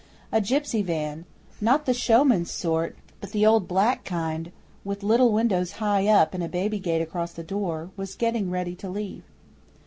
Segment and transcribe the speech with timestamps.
[0.31, 1.25] A gipsy van
[1.61, 4.51] not the show man's sort, but the old black kind,
[4.83, 8.73] with little windows high up and a baby gate across the door was getting ready
[8.77, 9.21] to leave.